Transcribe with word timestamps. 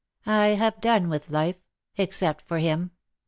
I 0.25 0.47
have 0.57 0.81
done 0.81 1.09
with 1.09 1.29
life, 1.29 1.57
except 1.95 2.41
for 2.47 2.57
him. 2.57 2.89